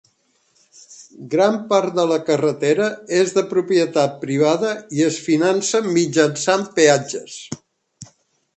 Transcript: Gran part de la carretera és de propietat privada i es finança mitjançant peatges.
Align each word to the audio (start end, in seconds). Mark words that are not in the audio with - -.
Gran 1.33 1.57
part 1.73 1.91
de 1.97 2.05
la 2.11 2.17
carretera 2.29 2.87
és 3.19 3.35
de 3.37 3.43
propietat 3.53 4.17
privada 4.25 4.73
i 5.01 5.05
es 5.11 5.21
finança 5.29 5.83
mitjançant 5.93 6.67
peatges. 6.81 7.37